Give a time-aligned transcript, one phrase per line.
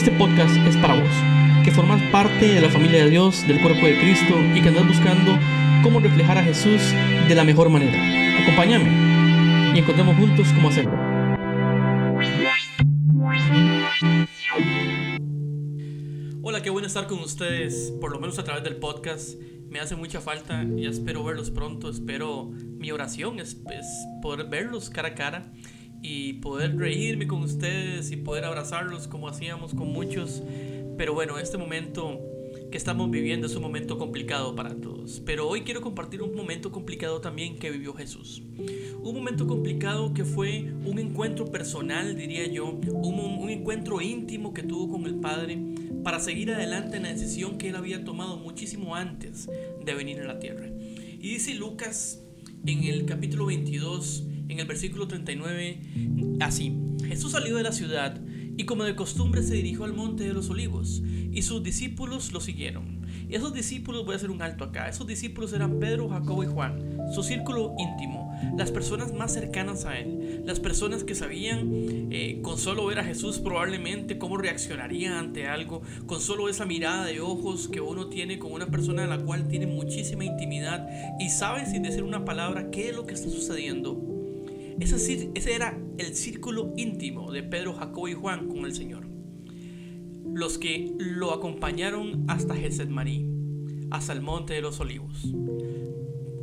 [0.00, 1.10] Este podcast es para vos,
[1.62, 4.88] que formas parte de la familia de Dios, del cuerpo de Cristo y que andas
[4.88, 5.38] buscando
[5.82, 6.80] cómo reflejar a Jesús
[7.28, 8.42] de la mejor manera.
[8.42, 10.92] Acompáñame y encontremos juntos cómo hacerlo.
[16.40, 19.38] Hola, qué bueno estar con ustedes, por lo menos a través del podcast.
[19.68, 21.90] Me hace mucha falta y espero verlos pronto.
[21.90, 23.86] Espero, mi oración es, es
[24.22, 25.52] poder verlos cara a cara
[26.02, 30.42] y poder reírme con ustedes y poder abrazarlos como hacíamos con muchos.
[30.96, 32.20] Pero bueno, este momento
[32.70, 35.20] que estamos viviendo es un momento complicado para todos.
[35.26, 38.42] Pero hoy quiero compartir un momento complicado también que vivió Jesús.
[39.02, 44.92] Un momento complicado que fue un encuentro personal, diría yo, un, encuentro íntimo que tuvo
[44.92, 45.58] con el Padre
[46.04, 49.48] para seguir adelante en la decisión que él había tomado muchísimo antes
[49.84, 50.68] de venir a la tierra.
[50.68, 52.22] Y dice Lucas
[52.64, 55.80] en el capítulo 22, en el versículo 39,
[56.40, 58.20] así, Jesús salió de la ciudad
[58.56, 62.40] y como de costumbre se dirigió al monte de los olivos y sus discípulos lo
[62.40, 63.00] siguieron.
[63.28, 66.46] Y esos discípulos, voy a hacer un alto acá, esos discípulos eran Pedro, Jacobo y
[66.46, 72.40] Juan, su círculo íntimo, las personas más cercanas a él, las personas que sabían eh,
[72.42, 77.20] con solo ver a Jesús probablemente cómo reaccionaría ante algo, con solo esa mirada de
[77.20, 80.88] ojos que uno tiene con una persona a la cual tiene muchísima intimidad
[81.20, 84.09] y sabe sin decir una palabra qué es lo que está sucediendo
[84.80, 89.06] ese, era el círculo íntimo de Pedro, Jacobo y Juan con el Señor.
[90.32, 92.54] Los que lo acompañaron hasta
[92.88, 93.26] Marí,
[93.90, 95.32] hasta el monte de los olivos.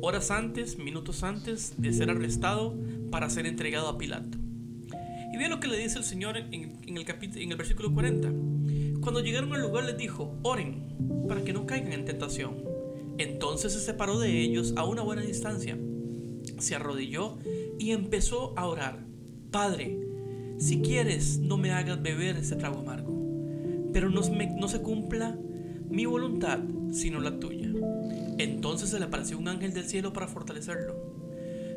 [0.00, 2.76] Horas antes, minutos antes de ser arrestado
[3.10, 4.38] para ser entregado a Pilato.
[5.32, 8.32] Y vean lo que le dice el Señor en, el, en el versículo 40.
[9.00, 10.82] Cuando llegaron al lugar les dijo, oren
[11.28, 12.62] para que no caigan en tentación.
[13.18, 15.78] Entonces se separó de ellos a una buena distancia,
[16.58, 17.38] se arrodilló
[17.82, 19.04] y empezó a orar.
[19.50, 19.98] Padre,
[20.56, 23.12] si quieres, no me hagas beber ese trago amargo,
[23.92, 24.22] pero no,
[24.68, 25.36] se cumpla
[25.90, 26.60] mi voluntad,
[26.92, 27.72] sino la tuya.
[28.38, 30.94] Entonces se le apareció un ángel del cielo para fortalecerlo.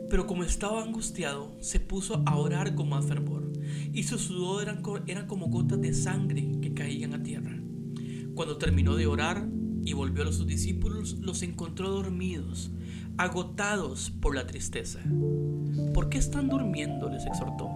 [0.08, 3.52] Pero como estaba angustiado, se puso a orar con más fervor,
[3.92, 7.60] y su sudor eran, eran como gotas de sangre que caían a tierra.
[8.36, 9.50] Cuando terminó de orar
[9.84, 12.70] y volvió a sus discípulos, los encontró dormidos,
[13.18, 15.00] agotados por la tristeza.
[15.94, 17.10] ¿Por qué están durmiendo?
[17.10, 17.70] les exhortó.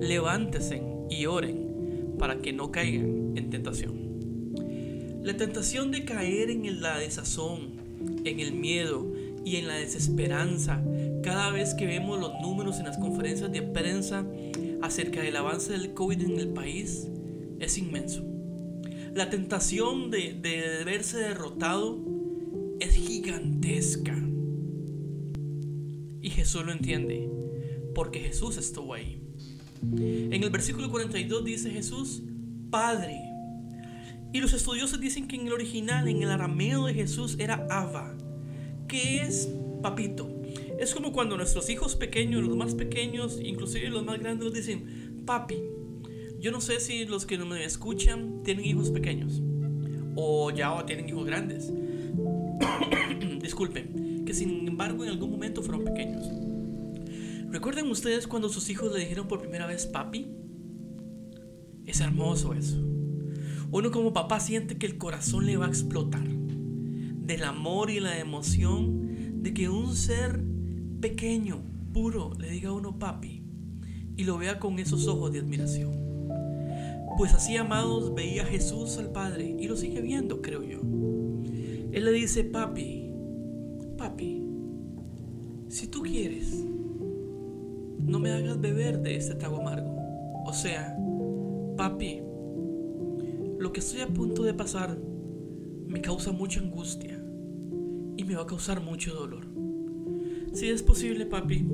[0.00, 4.06] Levántese y oren para que no caigan en tentación.
[5.22, 7.76] La tentación de caer en la desazón,
[8.24, 9.12] en el miedo
[9.44, 10.82] y en la desesperanza
[11.22, 14.24] cada vez que vemos los números en las conferencias de prensa
[14.82, 17.08] acerca del avance del COVID en el país
[17.58, 18.24] es inmenso.
[19.14, 21.98] La tentación de, de verse derrotado
[22.80, 24.25] es gigantesca.
[26.46, 27.28] Jesús lo entiende,
[27.92, 29.20] porque Jesús estuvo ahí.
[29.82, 32.22] En el versículo 42 dice Jesús,
[32.70, 33.20] Padre.
[34.32, 38.16] Y los estudiosos dicen que en el original, en el arameo de Jesús, era Abba,
[38.86, 39.50] que es
[39.82, 40.40] papito.
[40.78, 45.24] Es como cuando nuestros hijos pequeños, los más pequeños, inclusive los más grandes, nos dicen,
[45.26, 45.56] papi.
[46.38, 49.42] Yo no sé si los que no me escuchan tienen hijos pequeños
[50.14, 51.72] o ya tienen hijos grandes.
[53.42, 56.30] Disculpen que sin embargo en algún momento fueron pequeños.
[57.50, 60.26] ¿Recuerdan ustedes cuando sus hijos le dijeron por primera vez papi?
[61.86, 62.76] Es hermoso eso.
[63.70, 68.18] Uno como papá siente que el corazón le va a explotar del amor y la
[68.18, 70.40] emoción de que un ser
[71.00, 73.42] pequeño, puro, le diga a uno papi
[74.16, 75.92] y lo vea con esos ojos de admiración.
[77.16, 80.80] Pues así, amados, veía Jesús al Padre y lo sigue viendo, creo yo.
[80.80, 83.05] Él le dice, papi,
[84.06, 84.40] papi,
[85.68, 86.64] si tú quieres,
[87.98, 89.96] no me hagas beber de este trago amargo.
[90.44, 90.96] O sea,
[91.76, 92.20] papi,
[93.58, 94.96] lo que estoy a punto de pasar
[95.88, 97.20] me causa mucha angustia
[98.16, 99.46] y me va a causar mucho dolor.
[100.52, 101.66] Si es posible, papi,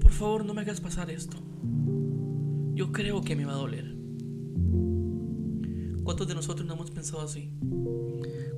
[0.00, 1.36] por favor no me hagas pasar esto.
[2.72, 3.94] Yo creo que me va a doler.
[6.02, 7.50] ¿Cuántos de nosotros no hemos pensado así?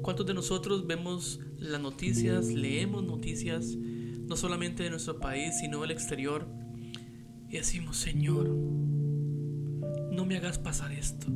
[0.02, 5.90] ¿Cuántos de nosotros vemos las noticias, leemos noticias, no solamente de nuestro país, sino del
[5.90, 6.46] exterior,
[7.48, 11.26] y decimos, Señor, no me hagas pasar esto?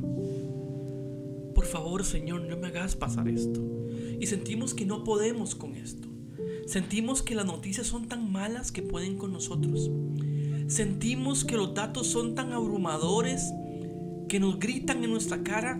[1.53, 3.61] Por favor, Señor, no me hagas pasar esto.
[4.19, 6.07] Y sentimos que no podemos con esto.
[6.65, 9.91] Sentimos que las noticias son tan malas que pueden con nosotros.
[10.67, 13.53] Sentimos que los datos son tan abrumadores
[14.27, 15.79] que nos gritan en nuestra cara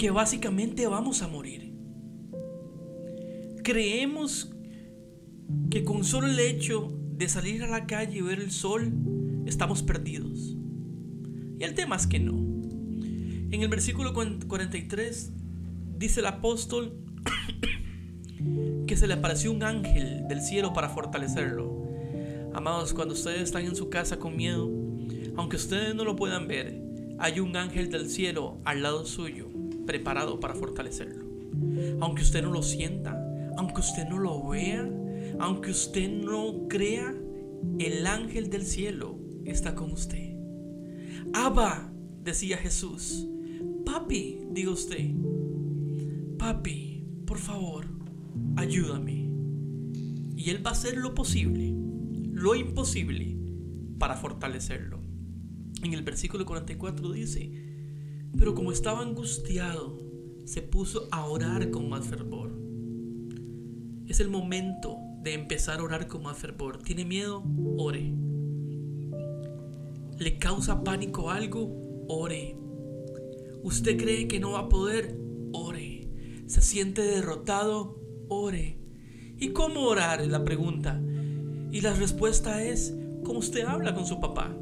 [0.00, 1.74] que básicamente vamos a morir.
[3.62, 4.50] Creemos
[5.70, 8.94] que con solo el hecho de salir a la calle y ver el sol,
[9.44, 10.56] estamos perdidos.
[11.58, 12.32] Y el tema es que no.
[12.32, 15.32] En el versículo 43
[15.98, 17.04] dice el apóstol
[18.86, 21.90] que se le apareció un ángel del cielo para fortalecerlo.
[22.54, 24.66] Amados, cuando ustedes están en su casa con miedo,
[25.36, 26.80] aunque ustedes no lo puedan ver,
[27.18, 29.49] hay un ángel del cielo al lado suyo,
[29.90, 31.24] preparado para fortalecerlo.
[32.00, 33.20] Aunque usted no lo sienta,
[33.56, 34.88] aunque usted no lo vea,
[35.40, 37.12] aunque usted no crea,
[37.80, 40.36] el ángel del cielo está con usted.
[41.32, 41.92] Abba,
[42.22, 43.26] decía Jesús.
[43.84, 45.10] Papi, diga usted.
[46.38, 47.86] Papi, por favor,
[48.54, 49.28] ayúdame.
[50.36, 51.74] Y Él va a hacer lo posible,
[52.32, 53.36] lo imposible,
[53.98, 55.00] para fortalecerlo.
[55.82, 57.69] En el versículo 44 dice,
[58.36, 59.98] pero como estaba angustiado,
[60.44, 62.52] se puso a orar con más fervor.
[64.06, 66.78] Es el momento de empezar a orar con más fervor.
[66.78, 67.44] ¿Tiene miedo?
[67.76, 68.12] Ore.
[70.18, 71.70] ¿Le causa pánico algo?
[72.08, 72.56] Ore.
[73.62, 75.16] ¿Usted cree que no va a poder?
[75.52, 76.08] Ore.
[76.46, 78.00] ¿Se siente derrotado?
[78.28, 78.78] Ore.
[79.38, 80.20] ¿Y cómo orar?
[80.20, 81.00] Es la pregunta.
[81.70, 82.94] Y la respuesta es,
[83.24, 84.56] como usted habla con su papá.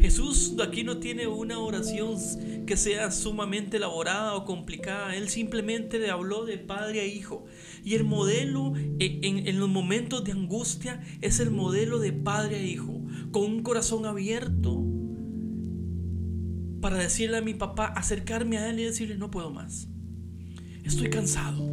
[0.00, 2.16] Jesús aquí no tiene una oración
[2.66, 5.16] que sea sumamente elaborada o complicada.
[5.16, 7.44] Él simplemente le habló de padre a hijo.
[7.84, 12.62] Y el modelo en, en, los momentos de angustia es el modelo de padre a
[12.62, 13.00] hijo.
[13.30, 14.84] Con un corazón abierto
[16.80, 19.88] para decirle a mi papá, acercarme a él y decirle, no puedo más.
[20.84, 21.68] Estoy cansado.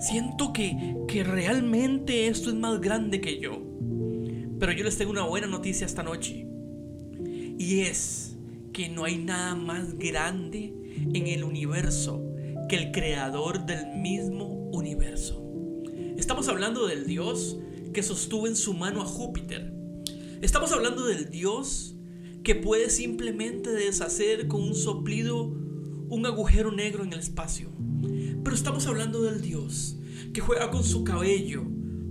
[0.00, 3.62] Siento que, que realmente esto es más grande que yo.
[4.58, 6.53] Pero yo les tengo una buena noticia esta noche.
[7.58, 8.36] Y es
[8.72, 12.22] que no hay nada más grande en el universo
[12.68, 15.42] que el creador del mismo universo.
[16.16, 17.58] Estamos hablando del Dios
[17.92, 19.72] que sostuvo en su mano a Júpiter.
[20.42, 21.94] Estamos hablando del Dios
[22.42, 27.70] que puede simplemente deshacer con un soplido un agujero negro en el espacio.
[28.42, 29.96] Pero estamos hablando del Dios
[30.32, 31.64] que juega con su cabello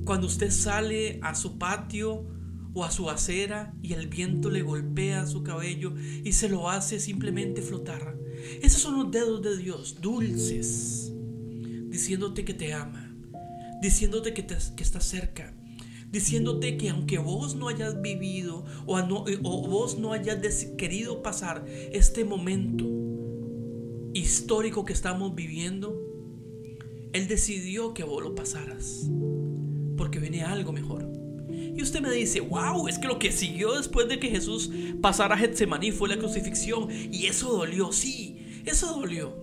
[0.05, 2.25] cuando usted sale a su patio
[2.73, 5.93] o a su acera y el viento le golpea su cabello
[6.23, 8.17] y se lo hace simplemente flotar.
[8.61, 11.13] Esos son los dedos de Dios, dulces,
[11.87, 13.15] diciéndote que te ama,
[13.81, 15.53] diciéndote que, te, está cerca,
[16.11, 21.65] diciéndote que aunque vos no hayas vivido o, no, o vos no hayas querido pasar
[21.91, 22.85] este momento
[24.13, 25.99] histórico que estamos viviendo,
[27.13, 29.09] Él decidió que vos lo pasaras,
[29.95, 31.12] porque viene algo mejor.
[31.75, 34.69] Y usted me dice, wow, es que lo que siguió después de que Jesús
[35.01, 36.87] pasara a Getsemaní fue la crucifixión.
[36.91, 39.35] Y eso dolió, sí, eso dolió.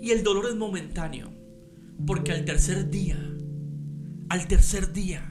[0.00, 1.32] Y el dolor es momentáneo.
[2.06, 3.18] Porque al tercer día,
[4.28, 5.28] al tercer día,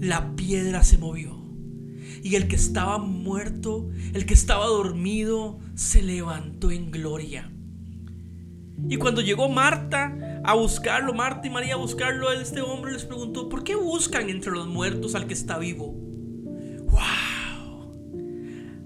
[0.00, 1.38] la piedra se movió.
[2.22, 7.52] Y el que estaba muerto, el que estaba dormido, se levantó en gloria.
[8.86, 13.48] Y cuando llegó Marta a buscarlo, Marta y María a buscarlo, este hombre les preguntó,
[13.48, 15.94] ¿por qué buscan entre los muertos al que está vivo?
[16.84, 16.98] ¡Wow!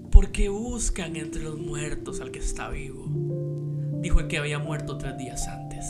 [0.09, 3.05] ¿Por qué buscan entre los muertos al que está vivo?
[4.01, 5.85] Dijo el que había muerto tres días antes.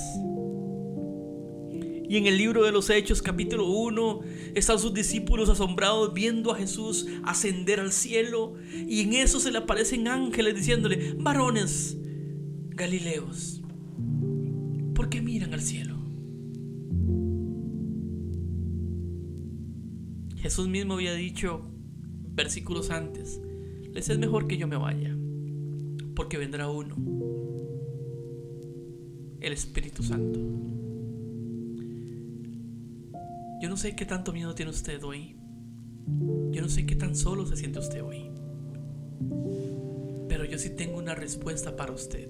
[2.07, 4.19] Y en el libro de los Hechos capítulo 1
[4.53, 8.53] están sus discípulos asombrados viendo a Jesús ascender al cielo.
[8.71, 11.97] Y en eso se le aparecen ángeles diciéndole, varones
[12.69, 13.62] Galileos,
[15.03, 15.97] ¿por qué miran al cielo?
[20.37, 21.61] Jesús mismo había dicho
[22.29, 23.41] versículos antes,
[23.91, 25.13] les es mejor que yo me vaya,
[26.15, 26.95] porque vendrá uno,
[29.41, 30.39] el Espíritu Santo.
[33.61, 35.35] Yo no sé qué tanto miedo tiene usted hoy.
[36.51, 38.31] Yo no sé qué tan solo se siente usted hoy.
[40.29, 42.29] Pero yo sí tengo una respuesta para usted.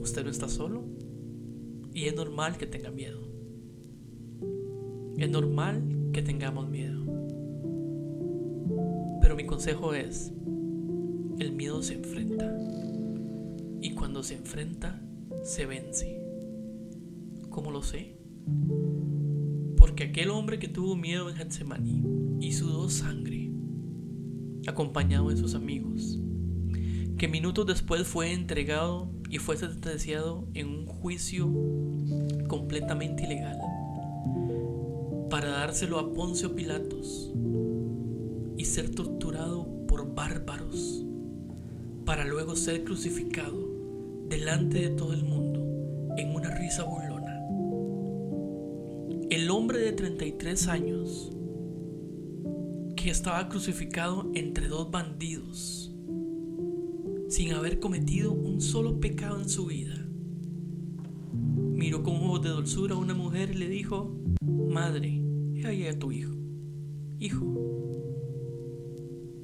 [0.00, 0.97] Usted no está solo.
[1.98, 3.20] Y es normal que tenga miedo.
[5.16, 7.04] Es normal que tengamos miedo.
[9.20, 10.32] Pero mi consejo es,
[11.40, 12.56] el miedo se enfrenta.
[13.80, 15.02] Y cuando se enfrenta,
[15.42, 16.22] se vence.
[17.50, 18.16] ¿Cómo lo sé?
[19.76, 22.04] Porque aquel hombre que tuvo miedo en Getsemaní
[22.38, 23.50] y sudó sangre,
[24.68, 26.20] acompañado de sus amigos,
[27.16, 31.48] que minutos después fue entregado y fue sentenciado en un juicio
[32.48, 33.58] completamente ilegal
[35.28, 37.32] para dárselo a Poncio Pilatos
[38.56, 41.04] y ser torturado por bárbaros
[42.04, 43.68] para luego ser crucificado
[44.28, 47.38] delante de todo el mundo en una risa burlona.
[49.30, 51.30] El hombre de 33 años
[52.96, 55.87] que estaba crucificado entre dos bandidos
[57.28, 60.06] sin haber cometido un solo pecado en su vida.
[61.32, 65.22] Miró con ojos de dulzura a una mujer y le dijo, Madre,
[65.54, 66.34] he ahí a tu hijo.
[67.20, 67.44] Hijo,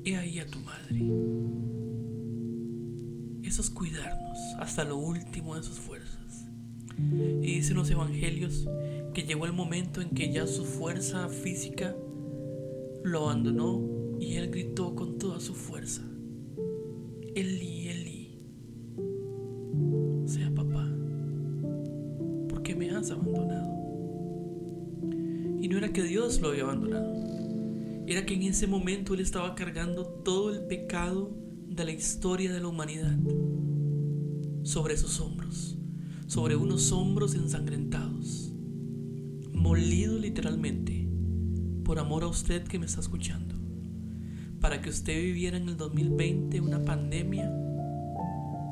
[0.04, 1.00] he ahí a tu madre.
[3.42, 6.46] Eso es cuidarnos hasta lo último de sus fuerzas.
[6.98, 8.66] Y dicen los evangelios
[9.12, 11.94] que llegó el momento en que ya su fuerza física
[13.04, 13.80] lo abandonó
[14.18, 16.02] y él gritó con toda su fuerza,
[17.34, 18.38] Eli, Eli,
[20.26, 20.88] sea papá,
[22.48, 23.74] ¿por qué me has abandonado?
[25.60, 27.12] Y no era que Dios lo había abandonado,
[28.06, 31.36] era que en ese momento él estaba cargando todo el pecado
[31.68, 33.18] de la historia de la humanidad
[34.62, 35.76] sobre sus hombros,
[36.26, 38.54] sobre unos hombros ensangrentados
[39.64, 41.08] molido literalmente
[41.84, 43.43] por amor a usted que me está escuchando,
[44.64, 47.44] para que usted viviera en el 2020 una pandemia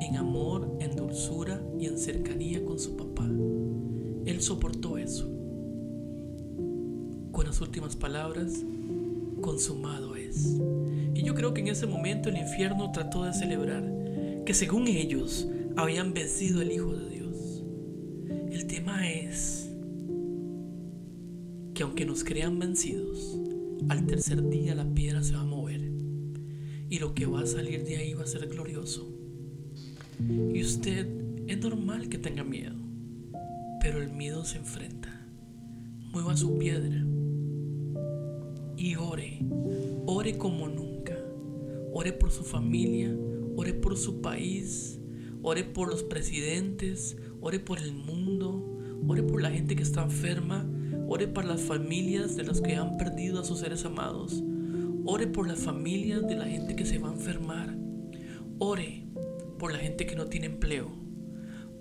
[0.01, 3.29] en amor, en dulzura y en cercanía con su papá.
[4.25, 5.29] Él soportó eso.
[7.31, 8.65] Con las últimas palabras,
[9.39, 10.57] consumado es.
[11.13, 13.83] Y yo creo que en ese momento el infierno trató de celebrar
[14.47, 17.63] que según ellos habían vencido al Hijo de Dios.
[18.49, 19.69] El tema es
[21.75, 23.37] que aunque nos crean vencidos,
[23.89, 25.62] al tercer día la piedra se va a mover
[26.93, 29.11] y lo que va a salir de ahí va a ser glorioso.
[30.53, 31.07] Y usted
[31.47, 32.75] es normal que tenga miedo,
[33.81, 35.09] pero el miedo se enfrenta.
[36.11, 37.03] Mueva su piedra
[38.77, 39.39] y ore,
[40.05, 41.17] ore como nunca.
[41.91, 43.11] Ore por su familia,
[43.55, 44.99] ore por su país,
[45.41, 50.63] ore por los presidentes, ore por el mundo, ore por la gente que está enferma
[51.07, 54.43] Ore por las familias de las que han perdido a sus seres amados.
[55.05, 57.75] Ore por las familias de la gente que se va a enfermar.
[58.59, 59.05] Ore
[59.59, 60.91] por la gente que no tiene empleo.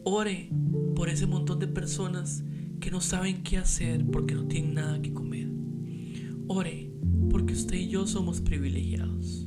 [0.02, 0.50] Ore
[0.96, 2.42] por ese montón de personas
[2.80, 5.48] que no saben qué hacer porque no tienen nada que comer.
[6.48, 6.90] Ore
[7.30, 9.46] porque usted y yo somos privilegiados.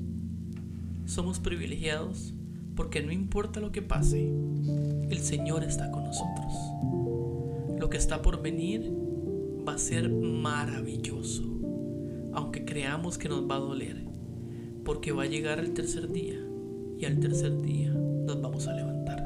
[1.05, 2.34] Somos privilegiados
[2.75, 4.32] porque no importa lo que pase,
[5.10, 6.53] el Señor está con nosotros.
[7.79, 8.89] Lo que está por venir
[9.67, 11.44] va a ser maravilloso,
[12.36, 14.06] aunque creamos que nos va a doler,
[14.84, 16.39] porque va a llegar el tercer día
[16.98, 19.25] y al tercer día nos vamos a levantar.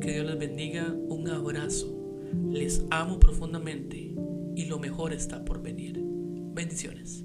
[0.00, 1.94] Que Dios les bendiga, un abrazo,
[2.50, 4.14] les amo profundamente
[4.56, 6.00] y lo mejor está por venir.
[6.52, 7.24] Bendiciones.